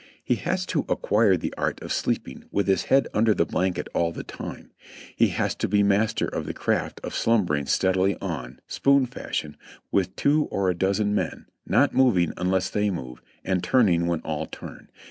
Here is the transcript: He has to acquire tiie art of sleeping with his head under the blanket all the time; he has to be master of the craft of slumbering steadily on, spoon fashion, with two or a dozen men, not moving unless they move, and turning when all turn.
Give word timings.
He 0.23 0.33
has 0.37 0.65
to 0.65 0.83
acquire 0.89 1.37
tiie 1.37 1.51
art 1.59 1.79
of 1.83 1.93
sleeping 1.93 2.45
with 2.49 2.67
his 2.67 2.85
head 2.85 3.07
under 3.13 3.35
the 3.35 3.45
blanket 3.45 3.87
all 3.93 4.11
the 4.11 4.23
time; 4.23 4.71
he 5.15 5.27
has 5.27 5.53
to 5.53 5.67
be 5.67 5.83
master 5.83 6.25
of 6.25 6.47
the 6.47 6.55
craft 6.55 6.99
of 7.03 7.13
slumbering 7.13 7.67
steadily 7.67 8.17
on, 8.19 8.59
spoon 8.65 9.05
fashion, 9.05 9.57
with 9.91 10.15
two 10.15 10.45
or 10.45 10.71
a 10.71 10.75
dozen 10.75 11.13
men, 11.13 11.45
not 11.67 11.93
moving 11.93 12.33
unless 12.37 12.71
they 12.71 12.89
move, 12.89 13.21
and 13.43 13.63
turning 13.63 14.07
when 14.07 14.21
all 14.21 14.47
turn. 14.47 14.89